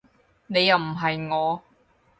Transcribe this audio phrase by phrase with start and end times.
[0.47, 1.61] 你又唔係我